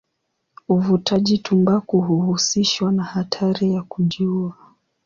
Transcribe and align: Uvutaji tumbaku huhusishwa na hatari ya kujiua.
Uvutaji 0.67 1.37
tumbaku 1.37 2.01
huhusishwa 2.01 2.91
na 2.91 3.03
hatari 3.03 3.73
ya 3.73 3.81
kujiua. 3.83 4.57